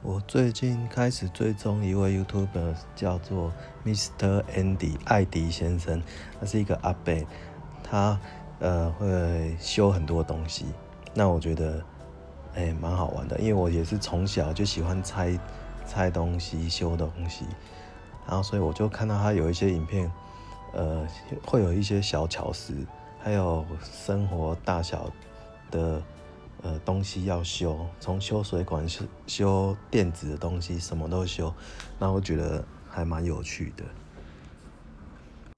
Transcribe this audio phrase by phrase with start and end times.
[0.00, 3.52] 我最近开始追踪一位 YouTuber，叫做
[3.84, 4.44] Mr.
[4.54, 6.00] Andy 艾迪先生，
[6.38, 7.26] 他是一个阿伯，
[7.82, 8.18] 他
[8.60, 10.66] 呃会修很多东西，
[11.14, 11.82] 那我觉得
[12.54, 15.36] 哎蛮好玩的，因为我也是从小就喜欢拆
[15.84, 17.44] 拆东西、修东西，
[18.24, 20.08] 然后所以我就看到他有一些影片，
[20.74, 21.04] 呃
[21.44, 22.72] 会有一些小巧思，
[23.18, 25.10] 还有生活大小
[25.72, 26.00] 的。
[26.62, 31.54] 呃，东西要修，从修水管、修修电子的东西，什么都修，
[31.98, 33.84] 那我觉得还蛮有趣的。